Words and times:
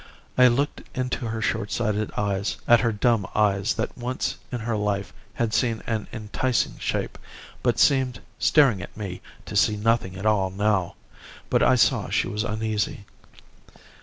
I 0.35 0.47
looked 0.47 0.81
into 0.95 1.27
her 1.27 1.43
shortsighted 1.43 2.09
eyes, 2.17 2.57
at 2.67 2.79
her 2.79 2.91
dumb 2.91 3.27
eyes 3.35 3.75
that 3.75 3.95
once 3.95 4.35
in 4.51 4.61
her 4.61 4.75
life 4.75 5.13
had 5.35 5.53
seen 5.53 5.83
an 5.85 6.07
enticing 6.11 6.79
shape, 6.79 7.19
but 7.61 7.77
seemed, 7.77 8.19
staring 8.39 8.81
at 8.81 8.97
me, 8.97 9.21
to 9.45 9.55
see 9.55 9.77
nothing 9.77 10.15
at 10.15 10.25
all 10.25 10.49
now. 10.49 10.95
But 11.51 11.61
I 11.61 11.75
saw 11.75 12.09
she 12.09 12.27
was 12.27 12.43
uneasy. 12.43 13.05